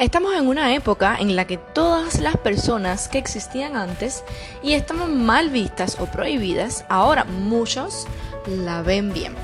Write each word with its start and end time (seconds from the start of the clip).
Estamos 0.00 0.34
en 0.34 0.48
una 0.48 0.74
época 0.74 1.18
en 1.20 1.36
la 1.36 1.46
que 1.46 1.58
todas 1.58 2.20
las 2.20 2.34
personas 2.38 3.06
que 3.06 3.18
existían 3.18 3.76
antes 3.76 4.24
y 4.62 4.72
estaban 4.72 5.26
mal 5.26 5.50
vistas 5.50 5.98
o 6.00 6.06
prohibidas, 6.06 6.86
ahora 6.88 7.24
muchos 7.24 8.06
la 8.46 8.80
ven 8.80 9.12
bien. 9.12 9.34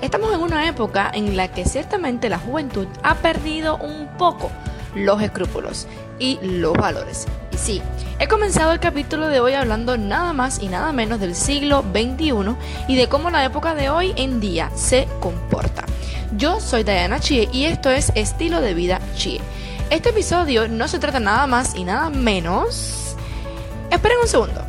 Estamos 0.00 0.32
en 0.32 0.40
una 0.40 0.66
época 0.66 1.10
en 1.12 1.36
la 1.36 1.52
que 1.52 1.66
ciertamente 1.66 2.30
la 2.30 2.38
juventud 2.38 2.86
ha 3.02 3.16
perdido 3.16 3.76
un 3.76 4.08
poco 4.16 4.50
los 4.94 5.20
escrúpulos 5.20 5.86
y 6.18 6.38
los 6.40 6.72
valores. 6.72 7.26
Y 7.52 7.58
sí, 7.58 7.82
he 8.18 8.28
comenzado 8.28 8.72
el 8.72 8.80
capítulo 8.80 9.28
de 9.28 9.40
hoy 9.40 9.52
hablando 9.52 9.98
nada 9.98 10.32
más 10.32 10.62
y 10.62 10.68
nada 10.68 10.90
menos 10.90 11.20
del 11.20 11.34
siglo 11.34 11.84
XXI 11.92 12.56
y 12.88 12.96
de 12.96 13.08
cómo 13.10 13.28
la 13.28 13.44
época 13.44 13.74
de 13.74 13.90
hoy 13.90 14.14
en 14.16 14.40
día 14.40 14.70
se 14.74 15.06
comporta. 15.20 15.84
Yo 16.34 16.60
soy 16.60 16.82
Diana 16.82 17.20
Chie 17.20 17.50
y 17.52 17.66
esto 17.66 17.90
es 17.90 18.10
Estilo 18.14 18.62
de 18.62 18.72
Vida 18.72 19.02
Chie 19.14 19.42
este 19.90 20.10
episodio 20.10 20.68
no 20.68 20.86
se 20.88 20.98
trata 20.98 21.20
nada 21.20 21.46
más 21.46 21.74
y 21.74 21.84
nada 21.84 22.10
menos... 22.10 23.16
Esperen 23.90 24.18
un 24.20 24.28
segundo. 24.28 24.62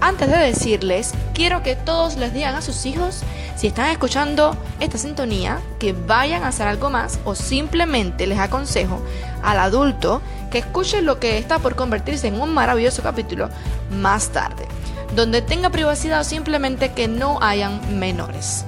Antes 0.00 0.30
de 0.30 0.36
decirles, 0.36 1.12
quiero 1.34 1.62
que 1.62 1.74
todos 1.76 2.16
les 2.16 2.32
digan 2.32 2.54
a 2.54 2.62
sus 2.62 2.86
hijos, 2.86 3.22
si 3.56 3.66
están 3.66 3.90
escuchando 3.90 4.56
esta 4.78 4.96
sintonía, 4.96 5.60
que 5.78 5.92
vayan 5.92 6.44
a 6.44 6.48
hacer 6.48 6.68
algo 6.68 6.88
más 6.88 7.18
o 7.24 7.34
simplemente 7.34 8.26
les 8.26 8.38
aconsejo 8.38 9.02
al 9.42 9.58
adulto 9.58 10.22
que 10.50 10.58
escuche 10.58 11.02
lo 11.02 11.18
que 11.18 11.36
está 11.36 11.58
por 11.58 11.74
convertirse 11.74 12.28
en 12.28 12.40
un 12.40 12.54
maravilloso 12.54 13.02
capítulo 13.02 13.48
más 13.90 14.28
tarde, 14.28 14.66
donde 15.14 15.42
tenga 15.42 15.70
privacidad 15.70 16.20
o 16.20 16.24
simplemente 16.24 16.92
que 16.92 17.08
no 17.08 17.42
hayan 17.42 17.98
menores. 17.98 18.64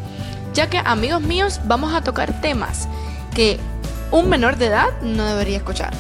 Ya 0.53 0.69
que 0.69 0.79
amigos 0.85 1.23
míos 1.23 1.61
vamos 1.65 1.95
a 1.95 2.03
tocar 2.03 2.41
temas 2.41 2.89
que 3.35 3.59
un 4.13 4.29
menor 4.29 4.57
de 4.57 4.67
edad 4.67 4.89
no 5.03 5.25
debería 5.25 5.57
escuchar. 5.57 5.93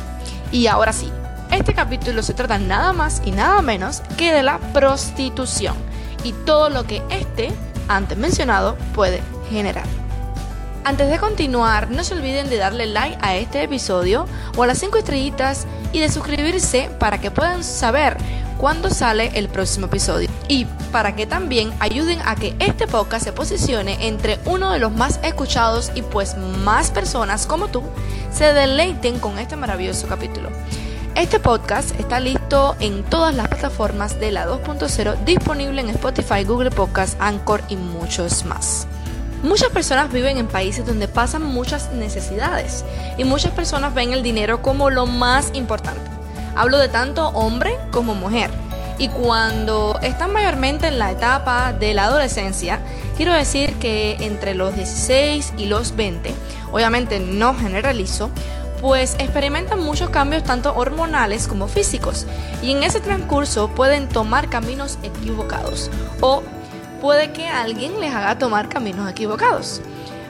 Y 0.52 0.68
ahora 0.68 0.92
sí, 0.92 1.10
este 1.50 1.74
capítulo 1.74 2.22
se 2.22 2.34
trata 2.34 2.58
nada 2.58 2.92
más 2.92 3.22
y 3.24 3.32
nada 3.32 3.60
menos 3.62 4.02
que 4.16 4.32
de 4.32 4.42
la 4.42 4.58
prostitución 4.72 5.74
y 6.22 6.32
todo 6.32 6.70
lo 6.70 6.84
que 6.84 7.02
este, 7.10 7.52
antes 7.88 8.16
mencionado, 8.16 8.76
puede 8.94 9.22
generar. 9.50 9.84
Antes 10.84 11.10
de 11.10 11.18
continuar, 11.18 11.90
no 11.90 12.02
se 12.04 12.14
olviden 12.14 12.50
de 12.50 12.56
darle 12.56 12.86
like 12.86 13.16
a 13.20 13.36
este 13.36 13.62
episodio 13.62 14.26
o 14.56 14.62
a 14.62 14.66
las 14.66 14.78
5 14.78 14.98
estrellitas 14.98 15.66
y 15.92 16.00
de 16.00 16.10
suscribirse 16.10 16.90
para 16.98 17.18
que 17.18 17.30
puedan 17.30 17.62
saber 17.62 18.16
cuándo 18.62 18.90
sale 18.90 19.32
el 19.34 19.48
próximo 19.48 19.86
episodio. 19.86 20.28
Y 20.46 20.66
para 20.92 21.16
que 21.16 21.26
también 21.26 21.72
ayuden 21.80 22.20
a 22.24 22.36
que 22.36 22.54
este 22.60 22.86
podcast 22.86 23.24
se 23.24 23.32
posicione 23.32 24.06
entre 24.06 24.38
uno 24.44 24.70
de 24.70 24.78
los 24.78 24.92
más 24.92 25.18
escuchados 25.24 25.90
y 25.96 26.02
pues 26.02 26.36
más 26.36 26.92
personas 26.92 27.48
como 27.48 27.66
tú 27.66 27.82
se 28.32 28.52
deleiten 28.52 29.18
con 29.18 29.40
este 29.40 29.56
maravilloso 29.56 30.06
capítulo. 30.06 30.48
Este 31.16 31.40
podcast 31.40 31.98
está 31.98 32.20
listo 32.20 32.76
en 32.78 33.02
todas 33.02 33.34
las 33.34 33.48
plataformas 33.48 34.20
de 34.20 34.30
la 34.30 34.46
2.0 34.46 35.24
disponible 35.24 35.80
en 35.80 35.90
Spotify, 35.90 36.44
Google 36.44 36.70
Podcast, 36.70 37.20
Anchor 37.20 37.62
y 37.68 37.74
muchos 37.74 38.44
más. 38.44 38.86
Muchas 39.42 39.70
personas 39.70 40.12
viven 40.12 40.38
en 40.38 40.46
países 40.46 40.86
donde 40.86 41.08
pasan 41.08 41.42
muchas 41.42 41.90
necesidades 41.94 42.84
y 43.18 43.24
muchas 43.24 43.50
personas 43.50 43.92
ven 43.92 44.12
el 44.12 44.22
dinero 44.22 44.62
como 44.62 44.88
lo 44.88 45.06
más 45.06 45.50
importante. 45.52 46.21
Hablo 46.54 46.78
de 46.78 46.88
tanto 46.88 47.28
hombre 47.28 47.78
como 47.90 48.14
mujer. 48.14 48.50
Y 48.98 49.08
cuando 49.08 49.98
están 50.02 50.32
mayormente 50.32 50.86
en 50.86 50.98
la 50.98 51.10
etapa 51.10 51.72
de 51.72 51.94
la 51.94 52.04
adolescencia, 52.04 52.80
quiero 53.16 53.32
decir 53.32 53.74
que 53.74 54.16
entre 54.20 54.54
los 54.54 54.74
16 54.76 55.54
y 55.56 55.66
los 55.66 55.96
20, 55.96 56.32
obviamente 56.72 57.18
no 57.18 57.54
generalizo, 57.54 58.30
pues 58.80 59.16
experimentan 59.18 59.82
muchos 59.82 60.10
cambios 60.10 60.44
tanto 60.44 60.74
hormonales 60.74 61.48
como 61.48 61.68
físicos. 61.68 62.26
Y 62.62 62.72
en 62.72 62.82
ese 62.82 63.00
transcurso 63.00 63.68
pueden 63.68 64.08
tomar 64.08 64.50
caminos 64.50 64.98
equivocados. 65.02 65.90
O 66.20 66.42
puede 67.00 67.32
que 67.32 67.48
alguien 67.48 67.98
les 67.98 68.14
haga 68.14 68.38
tomar 68.38 68.68
caminos 68.68 69.10
equivocados. 69.10 69.80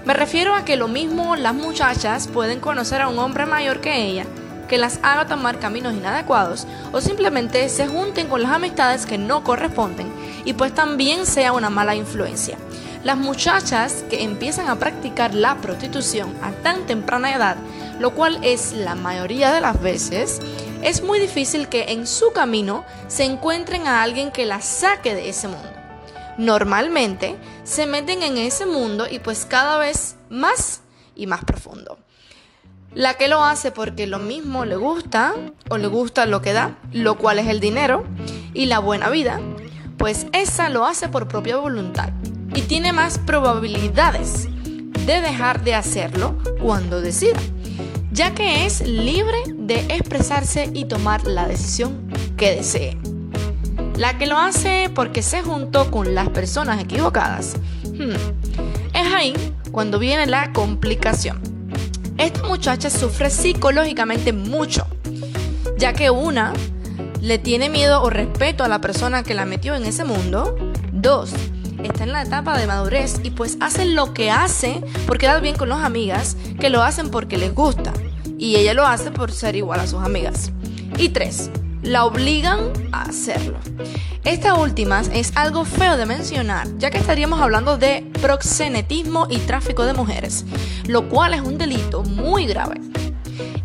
Me 0.04 0.14
refiero 0.14 0.54
a 0.54 0.64
que 0.64 0.76
lo 0.76 0.88
mismo 0.88 1.36
las 1.36 1.54
muchachas 1.54 2.28
pueden 2.28 2.60
conocer 2.60 3.02
a 3.02 3.08
un 3.08 3.18
hombre 3.18 3.46
mayor 3.46 3.80
que 3.80 4.04
ella 4.06 4.24
que 4.72 4.78
las 4.78 5.00
haga 5.02 5.26
tomar 5.26 5.58
caminos 5.58 5.92
inadecuados 5.92 6.66
o 6.92 7.02
simplemente 7.02 7.68
se 7.68 7.86
junten 7.86 8.28
con 8.28 8.42
las 8.42 8.52
amistades 8.52 9.04
que 9.04 9.18
no 9.18 9.44
corresponden 9.44 10.10
y 10.46 10.54
pues 10.54 10.74
también 10.74 11.26
sea 11.26 11.52
una 11.52 11.68
mala 11.68 11.94
influencia. 11.94 12.56
Las 13.04 13.18
muchachas 13.18 14.02
que 14.08 14.22
empiezan 14.22 14.70
a 14.70 14.78
practicar 14.78 15.34
la 15.34 15.56
prostitución 15.56 16.34
a 16.40 16.52
tan 16.62 16.86
temprana 16.86 17.34
edad, 17.34 17.56
lo 18.00 18.14
cual 18.14 18.38
es 18.42 18.72
la 18.72 18.94
mayoría 18.94 19.52
de 19.52 19.60
las 19.60 19.78
veces, 19.78 20.40
es 20.80 21.02
muy 21.02 21.18
difícil 21.18 21.68
que 21.68 21.92
en 21.92 22.06
su 22.06 22.32
camino 22.32 22.86
se 23.08 23.24
encuentren 23.24 23.86
a 23.86 24.02
alguien 24.02 24.32
que 24.32 24.46
las 24.46 24.64
saque 24.64 25.14
de 25.14 25.28
ese 25.28 25.48
mundo. 25.48 25.68
Normalmente 26.38 27.36
se 27.64 27.84
meten 27.84 28.22
en 28.22 28.38
ese 28.38 28.64
mundo 28.64 29.04
y 29.06 29.18
pues 29.18 29.44
cada 29.44 29.76
vez 29.76 30.16
más 30.30 30.80
y 31.14 31.26
más 31.26 31.44
profundo. 31.44 31.98
La 32.94 33.14
que 33.14 33.26
lo 33.26 33.42
hace 33.42 33.70
porque 33.70 34.06
lo 34.06 34.18
mismo 34.18 34.66
le 34.66 34.76
gusta 34.76 35.34
o 35.70 35.78
le 35.78 35.86
gusta 35.86 36.26
lo 36.26 36.42
que 36.42 36.52
da, 36.52 36.76
lo 36.92 37.16
cual 37.16 37.38
es 37.38 37.46
el 37.46 37.58
dinero 37.58 38.04
y 38.52 38.66
la 38.66 38.80
buena 38.80 39.08
vida, 39.08 39.40
pues 39.96 40.26
esa 40.34 40.68
lo 40.68 40.84
hace 40.84 41.08
por 41.08 41.26
propia 41.26 41.56
voluntad 41.56 42.10
y 42.54 42.60
tiene 42.60 42.92
más 42.92 43.18
probabilidades 43.18 44.46
de 45.06 45.20
dejar 45.22 45.64
de 45.64 45.74
hacerlo 45.74 46.36
cuando 46.60 47.00
decida, 47.00 47.38
ya 48.12 48.34
que 48.34 48.66
es 48.66 48.86
libre 48.86 49.38
de 49.48 49.80
expresarse 49.88 50.68
y 50.74 50.84
tomar 50.84 51.26
la 51.26 51.48
decisión 51.48 52.12
que 52.36 52.56
desee. 52.56 52.98
La 53.96 54.18
que 54.18 54.26
lo 54.26 54.36
hace 54.36 54.90
porque 54.94 55.22
se 55.22 55.40
juntó 55.40 55.90
con 55.90 56.14
las 56.14 56.28
personas 56.28 56.82
equivocadas, 56.82 57.56
hmm, 57.84 58.94
es 58.94 59.14
ahí 59.14 59.34
cuando 59.70 59.98
viene 59.98 60.26
la 60.26 60.52
complicación 60.52 61.52
esta 62.24 62.42
muchacha 62.44 62.88
sufre 62.90 63.30
psicológicamente 63.30 64.32
mucho, 64.32 64.86
ya 65.78 65.92
que 65.92 66.10
una, 66.10 66.52
le 67.20 67.38
tiene 67.38 67.68
miedo 67.68 68.02
o 68.02 68.10
respeto 68.10 68.64
a 68.64 68.68
la 68.68 68.80
persona 68.80 69.22
que 69.22 69.34
la 69.34 69.44
metió 69.44 69.74
en 69.74 69.84
ese 69.84 70.04
mundo. 70.04 70.56
Dos, 70.92 71.32
está 71.82 72.04
en 72.04 72.12
la 72.12 72.22
etapa 72.22 72.58
de 72.58 72.66
madurez 72.66 73.20
y 73.22 73.30
pues 73.30 73.56
hace 73.60 73.86
lo 73.86 74.14
que 74.14 74.30
hace 74.30 74.82
por 75.06 75.18
quedar 75.18 75.40
bien 75.40 75.56
con 75.56 75.68
las 75.68 75.84
amigas, 75.84 76.36
que 76.60 76.70
lo 76.70 76.82
hacen 76.82 77.10
porque 77.10 77.38
les 77.38 77.54
gusta. 77.54 77.92
Y 78.38 78.56
ella 78.56 78.74
lo 78.74 78.86
hace 78.86 79.10
por 79.10 79.32
ser 79.32 79.56
igual 79.56 79.80
a 79.80 79.86
sus 79.86 80.02
amigas. 80.02 80.52
Y 80.98 81.08
tres, 81.10 81.50
la 81.82 82.04
obligan 82.04 82.72
a 82.92 83.02
hacerlo. 83.02 83.58
Esta 84.24 84.54
última 84.54 85.02
es 85.12 85.32
algo 85.36 85.64
feo 85.64 85.96
de 85.96 86.06
mencionar, 86.06 86.68
ya 86.78 86.90
que 86.90 86.98
estaríamos 86.98 87.40
hablando 87.40 87.76
de 87.76 88.08
proxenetismo 88.20 89.26
y 89.28 89.38
tráfico 89.38 89.84
de 89.84 89.92
mujeres, 89.92 90.44
lo 90.86 91.08
cual 91.08 91.34
es 91.34 91.40
un 91.40 91.58
delito 91.58 92.04
muy 92.04 92.46
grave. 92.46 92.80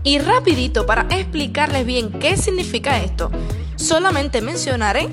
Y 0.04 0.20
rapidito 0.20 0.86
para 0.86 1.06
explicarles 1.10 1.86
bien 1.86 2.12
qué 2.12 2.38
significa 2.38 3.02
esto, 3.04 3.30
solamente 3.76 4.42
mencionaré 4.42 5.10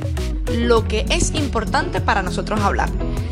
lo 0.52 0.88
que 0.88 1.04
es 1.10 1.34
importante 1.34 2.00
para 2.00 2.22
nosotros 2.22 2.60
hablar. 2.60 2.88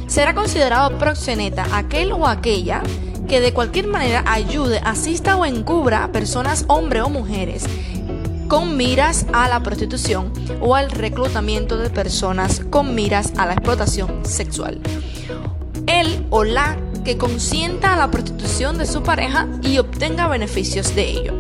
Será 0.06 0.34
considerado 0.34 0.98
proxeneta 0.98 1.66
aquel 1.72 2.12
o 2.12 2.26
aquella 2.26 2.82
que 3.28 3.40
de 3.40 3.54
cualquier 3.54 3.86
manera 3.86 4.24
ayude, 4.26 4.80
asista 4.84 5.36
o 5.36 5.46
encubra 5.46 6.04
a 6.04 6.12
personas, 6.12 6.66
hombres 6.68 7.02
o 7.02 7.08
mujeres, 7.08 7.64
con 8.52 8.76
miras 8.76 9.24
a 9.32 9.48
la 9.48 9.62
prostitución 9.62 10.30
o 10.60 10.74
al 10.74 10.90
reclutamiento 10.90 11.78
de 11.78 11.88
personas 11.88 12.60
con 12.68 12.94
miras 12.94 13.32
a 13.38 13.46
la 13.46 13.54
explotación 13.54 14.26
sexual. 14.26 14.78
Él 15.86 16.26
o 16.28 16.44
la 16.44 16.76
que 17.02 17.16
consienta 17.16 17.94
a 17.94 17.96
la 17.96 18.10
prostitución 18.10 18.76
de 18.76 18.84
su 18.84 19.02
pareja 19.02 19.48
y 19.62 19.78
obtenga 19.78 20.28
beneficios 20.28 20.94
de 20.94 21.12
ello. 21.12 21.32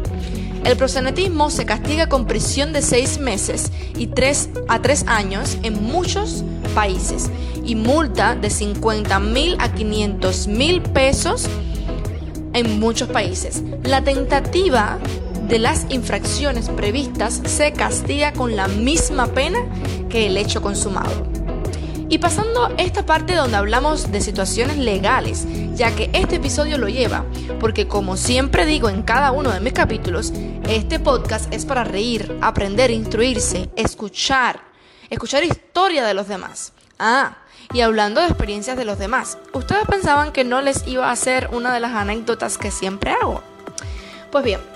El 0.64 0.78
prosenetismo 0.78 1.50
se 1.50 1.66
castiga 1.66 2.08
con 2.08 2.26
prisión 2.26 2.72
de 2.72 2.80
seis 2.80 3.18
meses 3.18 3.70
y 3.94 4.06
tres 4.06 4.48
a 4.68 4.80
tres 4.80 5.04
años 5.06 5.58
en 5.62 5.82
muchos 5.82 6.44
países 6.74 7.30
y 7.62 7.74
multa 7.74 8.36
de 8.36 8.48
50 8.48 9.20
mil 9.20 9.56
a 9.58 9.74
500 9.74 10.46
mil 10.46 10.80
pesos 10.80 11.46
en 12.54 12.80
muchos 12.80 13.10
países. 13.10 13.62
La 13.82 14.02
tentativa 14.02 14.98
de 15.52 15.58
las 15.58 15.84
infracciones 15.90 16.70
previstas 16.70 17.42
se 17.44 17.74
castiga 17.74 18.32
con 18.32 18.56
la 18.56 18.68
misma 18.68 19.26
pena 19.26 19.58
que 20.08 20.24
el 20.24 20.38
hecho 20.38 20.62
consumado. 20.62 21.26
Y 22.08 22.16
pasando 22.16 22.72
esta 22.78 23.04
parte 23.04 23.34
donde 23.34 23.58
hablamos 23.58 24.10
de 24.10 24.22
situaciones 24.22 24.78
legales, 24.78 25.44
ya 25.74 25.94
que 25.94 26.08
este 26.14 26.36
episodio 26.36 26.78
lo 26.78 26.88
lleva, 26.88 27.26
porque 27.60 27.86
como 27.86 28.16
siempre 28.16 28.64
digo 28.64 28.88
en 28.88 29.02
cada 29.02 29.30
uno 29.30 29.50
de 29.50 29.60
mis 29.60 29.74
capítulos, 29.74 30.32
este 30.70 30.98
podcast 30.98 31.52
es 31.52 31.66
para 31.66 31.84
reír, 31.84 32.34
aprender, 32.40 32.90
instruirse, 32.90 33.68
escuchar, 33.76 34.58
escuchar 35.10 35.44
historia 35.44 36.06
de 36.06 36.14
los 36.14 36.28
demás. 36.28 36.72
Ah, 36.98 37.36
y 37.74 37.82
hablando 37.82 38.22
de 38.22 38.28
experiencias 38.28 38.78
de 38.78 38.86
los 38.86 38.98
demás, 38.98 39.36
¿ustedes 39.52 39.84
pensaban 39.86 40.32
que 40.32 40.44
no 40.44 40.62
les 40.62 40.86
iba 40.86 41.10
a 41.10 41.12
hacer 41.12 41.50
una 41.52 41.74
de 41.74 41.80
las 41.80 41.92
anécdotas 41.92 42.56
que 42.56 42.70
siempre 42.70 43.10
hago? 43.10 43.42
Pues 44.30 44.44
bien, 44.44 44.71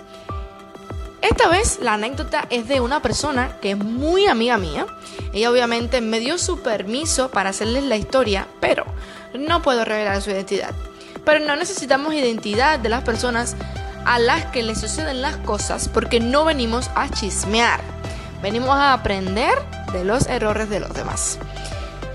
Esta 1.28 1.48
vez 1.48 1.80
la 1.82 1.94
anécdota 1.94 2.46
es 2.50 2.68
de 2.68 2.80
una 2.80 3.02
persona 3.02 3.58
que 3.60 3.72
es 3.72 3.76
muy 3.76 4.28
amiga 4.28 4.58
mía. 4.58 4.86
Ella 5.32 5.50
obviamente 5.50 6.00
me 6.00 6.20
dio 6.20 6.38
su 6.38 6.62
permiso 6.62 7.30
para 7.32 7.50
hacerles 7.50 7.82
la 7.82 7.96
historia, 7.96 8.46
pero 8.60 8.84
no 9.36 9.60
puedo 9.60 9.84
revelar 9.84 10.22
su 10.22 10.30
identidad. 10.30 10.70
Pero 11.24 11.44
no 11.44 11.56
necesitamos 11.56 12.14
identidad 12.14 12.78
de 12.78 12.90
las 12.90 13.02
personas 13.02 13.56
a 14.04 14.20
las 14.20 14.46
que 14.46 14.62
le 14.62 14.76
suceden 14.76 15.20
las 15.20 15.36
cosas 15.38 15.88
porque 15.88 16.20
no 16.20 16.44
venimos 16.44 16.90
a 16.94 17.08
chismear. 17.08 17.80
Venimos 18.40 18.76
a 18.76 18.92
aprender 18.92 19.58
de 19.92 20.04
los 20.04 20.28
errores 20.28 20.70
de 20.70 20.78
los 20.78 20.94
demás. 20.94 21.40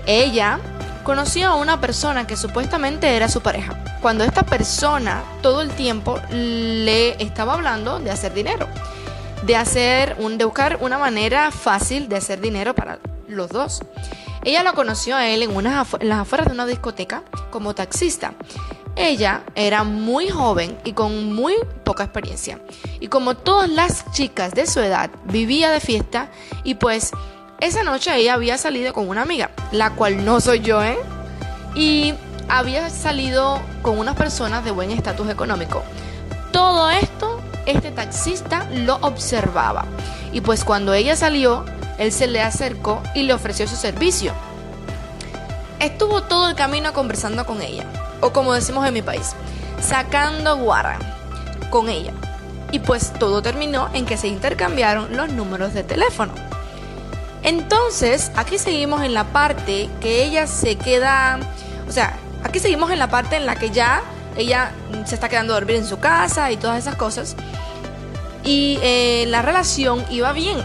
Ella 0.06 0.58
conoció 1.04 1.48
a 1.48 1.56
una 1.56 1.82
persona 1.82 2.26
que 2.26 2.38
supuestamente 2.38 3.14
era 3.14 3.28
su 3.28 3.42
pareja. 3.42 3.78
Cuando 4.00 4.24
esta 4.24 4.42
persona 4.42 5.22
todo 5.42 5.60
el 5.60 5.70
tiempo 5.70 6.18
le 6.30 7.22
estaba 7.22 7.52
hablando 7.52 7.98
de 7.98 8.10
hacer 8.10 8.32
dinero, 8.32 8.68
de 9.42 9.56
hacer 9.56 10.16
un, 10.18 10.38
de 10.38 10.44
buscar 10.44 10.78
una 10.80 10.98
manera 10.98 11.50
fácil 11.50 12.08
de 12.08 12.16
hacer 12.16 12.40
dinero 12.40 12.74
para 12.74 12.98
los 13.28 13.50
dos. 13.50 13.82
Ella 14.44 14.62
lo 14.62 14.74
conoció 14.74 15.16
a 15.16 15.28
él 15.28 15.42
en, 15.42 15.54
unas 15.54 15.86
en 16.00 16.08
las 16.08 16.20
afueras 16.20 16.48
de 16.48 16.52
una 16.52 16.66
discoteca 16.66 17.22
como 17.50 17.74
taxista. 17.74 18.34
Ella 18.94 19.42
era 19.54 19.84
muy 19.84 20.28
joven 20.28 20.76
y 20.84 20.92
con 20.92 21.32
muy 21.32 21.54
poca 21.84 22.04
experiencia. 22.04 22.60
Y 23.00 23.08
como 23.08 23.36
todas 23.36 23.70
las 23.70 24.10
chicas 24.12 24.52
de 24.52 24.66
su 24.66 24.80
edad, 24.80 25.10
vivía 25.24 25.70
de 25.70 25.80
fiesta 25.80 26.30
y 26.64 26.74
pues 26.74 27.12
esa 27.60 27.84
noche 27.84 28.14
ella 28.16 28.34
había 28.34 28.58
salido 28.58 28.92
con 28.92 29.08
una 29.08 29.22
amiga, 29.22 29.50
la 29.70 29.90
cual 29.90 30.24
no 30.24 30.40
soy 30.40 30.60
yo, 30.60 30.82
¿eh? 30.82 30.98
Y 31.74 32.12
había 32.48 32.90
salido 32.90 33.62
con 33.82 33.98
unas 33.98 34.16
personas 34.16 34.64
de 34.64 34.72
buen 34.72 34.90
estatus 34.90 35.30
económico. 35.30 35.82
Todo 36.50 36.90
esto, 36.90 37.31
este 37.66 37.90
taxista 37.90 38.66
lo 38.70 38.96
observaba. 38.96 39.84
Y 40.32 40.40
pues 40.40 40.64
cuando 40.64 40.94
ella 40.94 41.16
salió, 41.16 41.64
él 41.98 42.12
se 42.12 42.26
le 42.26 42.42
acercó 42.42 43.02
y 43.14 43.22
le 43.22 43.34
ofreció 43.34 43.68
su 43.68 43.76
servicio. 43.76 44.32
Estuvo 45.78 46.22
todo 46.22 46.48
el 46.48 46.54
camino 46.54 46.92
conversando 46.92 47.44
con 47.44 47.60
ella, 47.60 47.84
o 48.20 48.32
como 48.32 48.52
decimos 48.52 48.86
en 48.86 48.94
mi 48.94 49.02
país, 49.02 49.34
sacando 49.80 50.56
guara 50.56 50.98
con 51.70 51.88
ella. 51.88 52.12
Y 52.70 52.78
pues 52.78 53.12
todo 53.12 53.42
terminó 53.42 53.88
en 53.92 54.06
que 54.06 54.16
se 54.16 54.28
intercambiaron 54.28 55.16
los 55.16 55.30
números 55.32 55.74
de 55.74 55.82
teléfono. 55.82 56.32
Entonces, 57.42 58.30
aquí 58.36 58.58
seguimos 58.58 59.02
en 59.02 59.14
la 59.14 59.24
parte 59.24 59.90
que 60.00 60.24
ella 60.24 60.46
se 60.46 60.76
queda, 60.76 61.40
o 61.88 61.92
sea, 61.92 62.16
aquí 62.44 62.60
seguimos 62.60 62.90
en 62.92 63.00
la 63.00 63.08
parte 63.08 63.36
en 63.36 63.46
la 63.46 63.56
que 63.56 63.70
ya 63.70 64.02
ella 64.36 64.72
se 65.04 65.14
está 65.14 65.28
quedando 65.28 65.52
a 65.52 65.56
dormir 65.56 65.76
en 65.76 65.86
su 65.86 65.98
casa 65.98 66.50
y 66.50 66.56
todas 66.56 66.78
esas 66.78 66.96
cosas. 66.96 67.36
Y 68.44 68.78
eh, 68.82 69.24
la 69.28 69.42
relación 69.42 70.04
iba 70.10 70.32
bien. 70.32 70.58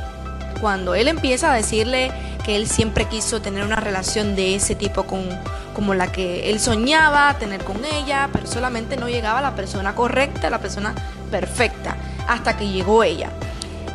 Cuando 0.61 0.95
él 0.95 1.07
empieza 1.07 1.51
a 1.51 1.55
decirle 1.55 2.11
que 2.43 2.55
él 2.55 2.67
siempre 2.67 3.05
quiso 3.05 3.41
tener 3.41 3.63
una 3.63 3.75
relación 3.75 4.35
de 4.35 4.55
ese 4.55 4.73
tipo 4.73 5.03
con, 5.03 5.27
como 5.75 5.93
la 5.93 6.11
que 6.11 6.49
él 6.49 6.59
soñaba 6.59 7.37
tener 7.37 7.63
con 7.63 7.83
ella, 7.85 8.29
pero 8.31 8.47
solamente 8.47 8.97
no 8.97 9.07
llegaba 9.07 9.41
la 9.41 9.55
persona 9.55 9.93
correcta, 9.93 10.49
la 10.49 10.59
persona 10.59 10.95
perfecta, 11.29 11.95
hasta 12.27 12.57
que 12.57 12.67
llegó 12.67 13.03
ella. 13.03 13.29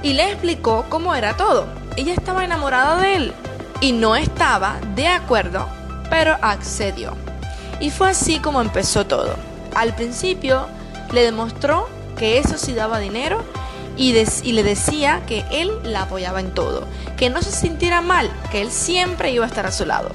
Y 0.03 0.13
le 0.13 0.31
explicó 0.31 0.85
cómo 0.89 1.15
era 1.15 1.37
todo 1.37 1.83
ella 1.97 2.15
estaba 2.15 2.45
enamorada 2.45 2.97
de 2.97 3.17
él 3.17 3.35
y 3.81 3.93
no 3.93 4.17
estaba 4.17 4.79
de 4.95 5.09
acuerdo, 5.09 5.69
pero 6.09 6.37
accedió. 6.41 7.15
Y 7.81 7.91
fue 7.91 8.11
así 8.11 8.39
como 8.39 8.61
empezó 8.61 9.07
todo. 9.07 9.35
Al 9.75 9.95
principio 9.95 10.67
le 11.13 11.23
demostró 11.23 11.89
que 12.17 12.39
eso 12.39 12.59
sí 12.59 12.73
daba 12.73 12.99
dinero 12.99 13.43
y, 13.97 14.13
le 14.53 14.63
decía 14.63 15.23
que 15.27 15.45
él 15.51 15.71
la 15.85 16.03
apoyaba 16.03 16.41
en 16.41 16.53
todo, 16.53 16.87
que 17.17 17.31
no 17.31 17.43
se 17.43 17.53
sintiera 17.53 18.01
mal, 18.01 18.31
que 18.51 18.63
él 18.63 18.71
siempre 18.71 19.33
iba 19.33 19.45
a 19.45 19.49
estar 19.49 19.67
a 19.67 19.73
su 19.73 19.85
lado. 19.85 20.11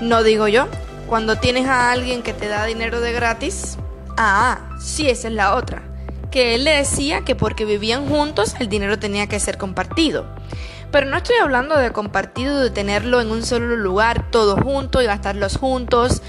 No 0.00 0.22
digo 0.22 0.48
yo, 0.48 0.66
cuando 1.06 1.36
tienes 1.36 1.66
a 1.68 1.92
alguien 1.92 2.22
que 2.22 2.32
te 2.32 2.48
da 2.48 2.64
dinero 2.64 3.00
de 3.00 3.12
gratis, 3.12 3.78
ah, 4.16 4.58
sí, 4.80 5.08
esa 5.08 5.28
es 5.28 5.34
la 5.34 5.54
otra, 5.54 5.82
que 6.30 6.54
él 6.54 6.64
le 6.64 6.72
decía 6.72 7.22
que 7.24 7.36
porque 7.36 7.64
vivían 7.64 8.08
juntos 8.08 8.56
el 8.58 8.68
dinero 8.68 8.98
tenía 8.98 9.28
que 9.28 9.38
ser 9.38 9.58
compartido. 9.58 10.26
Pero 10.90 11.06
no 11.06 11.16
estoy 11.16 11.36
hablando 11.42 11.76
de 11.76 11.90
compartido, 11.90 12.60
de 12.60 12.70
tenerlo 12.70 13.20
en 13.20 13.30
un 13.30 13.44
solo 13.44 13.76
lugar, 13.76 14.30
todos 14.30 14.60
juntos 14.60 15.02
y 15.02 15.06
gastarlos 15.06 15.56
juntos. 15.56 16.22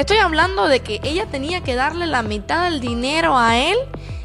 Estoy 0.00 0.16
hablando 0.16 0.66
de 0.66 0.80
que 0.80 0.98
ella 1.02 1.26
tenía 1.26 1.60
que 1.60 1.74
darle 1.74 2.06
la 2.06 2.22
mitad 2.22 2.64
del 2.64 2.80
dinero 2.80 3.36
a 3.36 3.58
él 3.58 3.76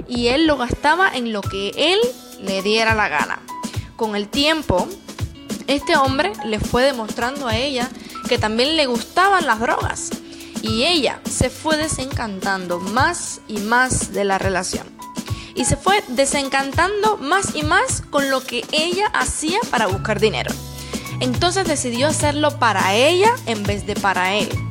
y 0.08 0.28
él 0.28 0.48
lo 0.48 0.56
gastaba 0.56 1.14
en 1.14 1.34
lo 1.34 1.42
que 1.42 1.74
él 1.76 2.00
le 2.42 2.62
diera 2.62 2.96
la 2.96 3.10
gana. 3.10 3.42
Con 3.98 4.16
el 4.16 4.30
tiempo, 4.30 4.88
este 5.68 5.98
hombre 5.98 6.32
le 6.46 6.62
fue 6.62 6.84
demostrando 6.84 7.50
a 7.50 7.58
ella 7.58 7.90
que 8.30 8.38
también 8.38 8.78
le 8.78 8.86
gustaban 8.86 9.46
las 9.46 9.60
drogas 9.60 10.12
y 10.62 10.86
ella 10.86 11.20
se 11.30 11.50
fue 11.50 11.76
desencantando 11.76 12.80
más 12.80 13.42
y 13.50 13.58
más 13.58 14.14
de 14.14 14.24
la 14.24 14.38
relación 14.38 14.88
y 15.56 15.66
se 15.66 15.76
fue 15.76 16.02
desencantando 16.08 17.18
más 17.18 17.54
y 17.54 17.64
más 17.64 18.02
con 18.10 18.30
lo 18.30 18.42
que 18.42 18.64
ella 18.72 19.08
hacía 19.08 19.60
para 19.72 19.88
buscar 19.88 20.22
dinero. 20.22 20.54
Entonces 21.20 21.68
decidió 21.68 22.08
hacerlo 22.08 22.60
para 22.60 22.96
ella 22.96 23.36
en 23.46 23.64
vez 23.64 23.86
de 23.86 23.96
para 23.96 24.36
él. 24.36 24.65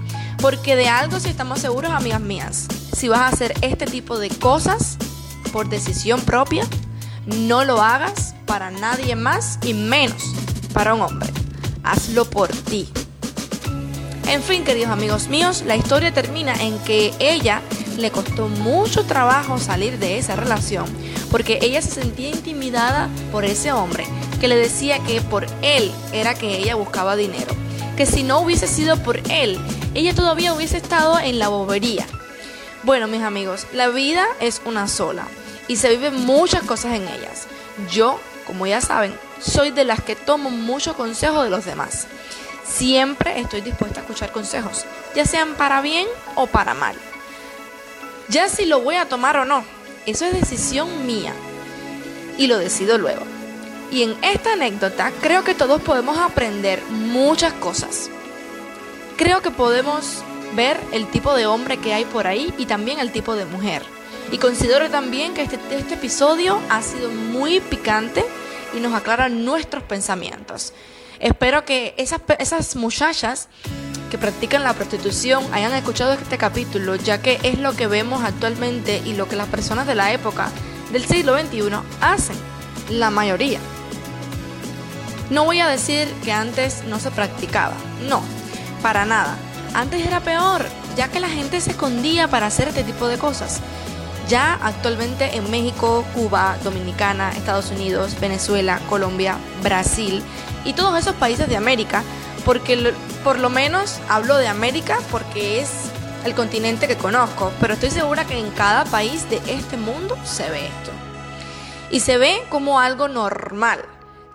Porque 0.45 0.77
de 0.77 0.89
algo 0.89 1.21
si 1.21 1.31
estamos 1.31 1.61
seguros, 1.61 1.91
amigas 1.91 2.21
mías, 2.21 2.67
si 2.95 3.09
vas 3.09 3.21
a 3.21 3.29
hacer 3.29 3.55
este 3.63 3.87
tipo 3.87 4.19
de 4.19 4.29
cosas 4.29 4.99
por 5.55 5.71
decisión 5.71 6.21
propia, 6.21 6.67
no 7.25 7.65
lo 7.65 7.81
hagas 7.81 8.35
para 8.45 8.71
nadie 8.71 9.17
más 9.17 9.59
y 9.65 9.73
menos 9.73 10.23
para 10.75 10.93
un 10.93 11.01
hombre. 11.01 11.31
Hazlo 11.83 12.27
por 12.27 12.49
ti. 12.49 12.91
En 14.29 14.43
fin, 14.43 14.65
queridos 14.65 14.91
amigos 14.91 15.29
míos, 15.29 15.63
la 15.67 15.77
historia 15.77 16.13
termina 16.13 16.53
en 16.61 16.79
que 16.81 17.15
ella 17.21 17.63
le 17.97 18.11
costó 18.11 18.49
mucho 18.49 19.07
trabajo 19.07 19.57
salir 19.57 19.99
de 19.99 20.19
esa 20.19 20.37
relación 20.37 20.85
porque 21.31 21.59
ella 21.63 21.81
se 21.81 22.03
sentía 22.03 22.29
intimidada 22.29 23.09
por 23.33 23.47
ese 23.47 23.73
hombre 23.73 24.05
que 24.43 24.49
le 24.49 24.57
decía 24.57 24.99
que 24.99 25.23
por 25.23 25.47
él 25.63 25.91
era 26.13 26.35
que 26.35 26.59
ella 26.59 26.75
buscaba 26.75 27.17
dinero, 27.17 27.55
que 27.97 28.07
si 28.07 28.23
no 28.23 28.41
hubiese 28.41 28.67
sido 28.67 28.97
por 29.03 29.19
él, 29.31 29.59
ella 29.95 30.15
todavía 30.15 30.53
hubiese 30.53 30.77
estado 30.77 31.19
en 31.19 31.39
la 31.39 31.49
bobería. 31.49 32.07
Bueno, 32.83 33.07
mis 33.07 33.23
amigos, 33.23 33.67
la 33.73 33.89
vida 33.89 34.27
es 34.41 34.61
una 34.65 34.89
sola 34.89 35.27
y 35.69 35.77
se 35.77 35.91
viven 35.91 36.27
muchas 36.27 36.63
cosas 36.63 36.95
en 36.95 37.09
ellas. 37.09 37.47
Yo, 37.91 38.19
como 38.47 38.67
ya 38.67 38.81
saben, 38.81 39.15
soy 39.41 39.71
de 39.71 39.85
las 39.85 40.03
que 40.03 40.17
tomo 40.17 40.51
mucho 40.51 40.95
consejo 40.95 41.43
de 41.43 41.51
los 41.51 41.65
demás. 41.65 42.07
Siempre 42.67 43.41
estoy 43.41 43.61
dispuesta 43.61 44.01
a 44.01 44.03
escuchar 44.03 44.33
consejos, 44.33 44.85
ya 45.15 45.25
sean 45.25 45.55
para 45.55 45.81
bien 45.81 46.07
o 46.35 46.47
para 46.47 46.75
mal. 46.75 46.97
Ya 48.29 48.49
si 48.49 48.65
lo 48.65 48.81
voy 48.81 48.97
a 48.97 49.09
tomar 49.09 49.37
o 49.37 49.45
no, 49.45 49.65
eso 50.07 50.25
es 50.25 50.33
decisión 50.33 51.07
mía 51.07 51.35
y 52.39 52.47
lo 52.47 52.59
decido 52.59 52.99
luego. 52.99 53.34
Y 53.91 54.03
en 54.03 54.17
esta 54.23 54.55
anécdota 54.55 55.13
creo 55.21 55.45
que 55.45 55.55
todos 55.55 55.81
podemos 55.83 56.19
aprender 56.19 56.83
muchas 56.91 57.53
cosas. 57.55 58.11
Creo 59.17 59.43
que 59.43 59.51
podemos 59.51 60.23
ver 60.55 60.79
el 60.93 61.07
tipo 61.09 61.35
de 61.35 61.47
hombre 61.47 61.77
que 61.77 61.95
hay 61.95 62.05
por 62.05 62.27
ahí 62.27 62.53
y 62.59 62.67
también 62.67 62.99
el 62.99 63.13
tipo 63.13 63.35
de 63.35 63.45
mujer. 63.45 63.83
Y 64.33 64.39
considero 64.39 64.91
también 64.91 65.35
que 65.35 65.43
este, 65.43 65.59
este 65.71 65.95
episodio 65.95 66.61
ha 66.71 66.83
sido 66.83 67.11
muy 67.11 67.61
picante 67.61 68.25
y 68.75 68.81
nos 68.81 68.95
aclara 68.95 69.29
nuestros 69.29 69.83
pensamientos. 69.85 70.73
Espero 71.21 71.65
que 71.65 71.95
esas, 71.97 72.21
esas 72.39 72.77
muchachas 72.77 73.49
que 74.11 74.19
practican 74.19 74.63
la 74.63 74.75
prostitución 74.75 75.45
hayan 75.53 75.73
escuchado 75.73 76.13
este 76.13 76.39
capítulo, 76.39 76.97
ya 76.97 77.21
que 77.21 77.39
es 77.43 77.59
lo 77.59 77.75
que 77.75 77.87
vemos 77.87 78.23
actualmente 78.25 79.03
y 79.05 79.15
lo 79.15 79.29
que 79.29 79.37
las 79.37 79.49
personas 79.49 79.87
de 79.87 79.95
la 79.95 80.13
época 80.13 80.51
del 80.93 81.05
siglo 81.05 81.39
XXI 81.39 81.71
hacen, 82.01 82.37
la 82.91 83.11
mayoría. 83.11 83.61
No 85.31 85.45
voy 85.45 85.61
a 85.61 85.69
decir 85.69 86.13
que 86.23 86.33
antes 86.33 86.85
no 86.85 87.01
se 87.01 87.11
practicaba, 87.11 87.75
no, 88.09 88.23
para 88.83 89.05
nada. 89.05 89.37
Antes 89.75 90.07
era 90.07 90.21
peor, 90.21 90.65
ya 90.97 91.09
que 91.09 91.21
la 91.21 91.29
gente 91.29 91.61
se 91.61 91.71
escondía 91.71 92.29
para 92.29 92.47
hacer 92.47 92.69
este 92.69 92.85
tipo 92.85 93.09
de 93.09 93.19
cosas. 93.19 93.61
Ya 94.29 94.59
actualmente 94.63 95.37
en 95.37 95.51
México, 95.51 96.05
Cuba, 96.15 96.57
Dominicana, 96.63 97.31
Estados 97.33 97.71
Unidos, 97.71 98.19
Venezuela, 98.21 98.81
Colombia, 98.89 99.37
Brasil 99.63 100.23
y 100.65 100.73
todos 100.73 100.99
esos 100.99 101.15
países 101.17 101.49
de 101.49 101.57
América 101.57 102.03
porque 102.45 102.95
por 103.23 103.39
lo 103.39 103.51
menos 103.51 104.01
hablo 104.09 104.37
de 104.37 104.49
América 104.49 104.99
porque 105.11 105.61
es 105.61 105.71
el 106.25 106.35
continente 106.35 106.89
que 106.89 106.97
conozco, 106.97 107.53
pero 107.61 107.75
estoy 107.75 107.91
segura 107.91 108.25
que 108.25 108.39
en 108.39 108.51
cada 108.53 108.85
país 108.85 109.29
de 109.29 109.41
este 109.47 109.77
mundo 109.77 110.17
se 110.25 110.49
ve 110.51 110.67
esto. 110.67 110.91
Y 111.91 112.01
se 112.01 112.17
ve 112.17 112.43
como 112.49 112.81
algo 112.81 113.09
normal. 113.09 113.85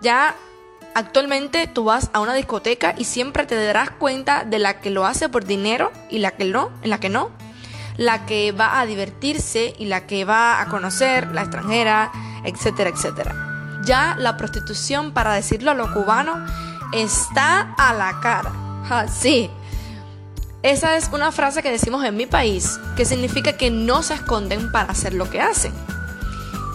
Ya 0.00 0.36
actualmente 1.00 1.66
tú 1.66 1.84
vas 1.84 2.10
a 2.12 2.20
una 2.20 2.34
discoteca 2.34 2.94
y 2.96 3.04
siempre 3.04 3.46
te 3.46 3.62
darás 3.62 3.90
cuenta 3.90 4.44
de 4.44 4.58
la 4.58 4.80
que 4.80 4.90
lo 4.90 5.06
hace 5.06 5.28
por 5.28 5.44
dinero 5.44 5.90
y 6.08 6.18
la 6.18 6.30
que 6.32 6.44
no, 6.44 6.70
la 6.84 7.00
que 7.00 7.08
no. 7.08 7.30
La 7.96 8.24
que 8.24 8.52
va 8.52 8.80
a 8.80 8.86
divertirse 8.86 9.74
y 9.78 9.86
la 9.86 10.06
que 10.06 10.24
va 10.24 10.60
a 10.60 10.66
conocer, 10.66 11.32
la 11.32 11.42
extranjera, 11.42 12.12
etcétera, 12.44 12.90
etcétera. 12.90 13.80
Ya 13.84 14.16
la 14.18 14.36
prostitución, 14.36 15.12
para 15.12 15.34
decirlo 15.34 15.72
a 15.72 15.74
lo 15.74 15.92
cubano, 15.92 16.46
está 16.92 17.74
a 17.76 17.92
la 17.92 18.20
cara. 18.20 18.52
sí. 19.08 19.50
Esa 20.62 20.96
es 20.96 21.08
una 21.12 21.32
frase 21.32 21.62
que 21.62 21.70
decimos 21.70 22.04
en 22.04 22.16
mi 22.16 22.26
país, 22.26 22.78
que 22.94 23.06
significa 23.06 23.54
que 23.54 23.70
no 23.70 24.02
se 24.02 24.14
esconden 24.14 24.70
para 24.70 24.92
hacer 24.92 25.14
lo 25.14 25.28
que 25.30 25.40
hacen. 25.40 25.72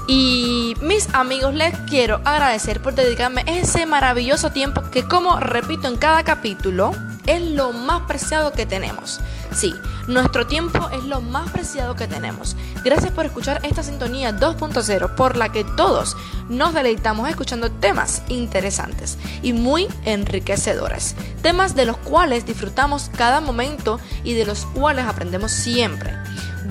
Y 0.08 0.76
mis 0.82 1.12
amigos, 1.14 1.56
les 1.56 1.76
quiero 1.90 2.22
agradecer 2.26 2.82
por 2.82 2.94
dedicarme 2.94 3.44
ese 3.48 3.86
maravilloso 3.86 4.52
tiempo 4.52 4.84
que, 4.92 5.08
como 5.08 5.40
repito 5.40 5.88
en 5.88 5.98
cada 5.98 6.24
capítulo, 6.24 6.92
es 7.26 7.42
lo 7.42 7.74
más 7.74 8.02
preciado 8.02 8.52
que 8.52 8.68
tenemos. 8.68 9.20
Sí, 9.52 9.74
nuestro 10.08 10.46
tiempo 10.46 10.90
es 10.92 11.04
lo 11.06 11.22
más 11.22 11.50
preciado 11.50 11.96
que 11.96 12.08
tenemos. 12.08 12.56
Gracias 12.84 13.12
por 13.12 13.26
escuchar 13.26 13.62
esta 13.64 13.82
sintonía 13.82 14.38
2.0 14.38 15.16
por 15.16 15.38
la 15.38 15.52
que 15.52 15.64
todos 15.64 16.16
nos 16.50 16.74
deleitamos 16.76 17.28
escuchando 17.28 17.72
temas 17.72 18.22
interesantes 18.28 19.18
y 19.42 19.54
muy 19.54 19.88
enriquecedores. 20.04 21.16
Temas 21.42 21.76
de 21.76 21.86
los 21.86 21.98
cuales 21.98 22.46
disfrutamos 22.46 23.10
cada 23.18 23.42
momento 23.42 24.00
y 24.24 24.34
de 24.34 24.46
los 24.46 24.66
cuales 24.68 25.06
aprendemos 25.06 25.52
siempre. 25.52 26.14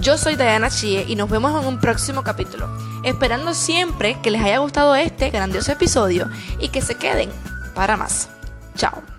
Yo 0.01 0.19
soy 0.19 0.37
Diana 0.37 0.71
Chie 0.71 1.05
y 1.07 1.17
nos 1.17 1.31
vemos 1.31 1.61
en 1.61 1.67
un 1.67 1.79
próximo 1.79 2.23
capítulo. 2.23 2.69
Esperando 3.05 3.55
siempre 3.55 4.19
que 4.23 4.31
les 4.31 4.43
haya 4.43 4.59
gustado 4.59 4.95
este 4.95 5.31
grandioso 5.31 5.73
episodio 5.73 6.29
y 6.59 6.69
que 6.69 6.83
se 6.83 6.97
queden 6.97 7.31
para 7.75 7.97
más. 7.97 8.29
Chao. 8.77 9.14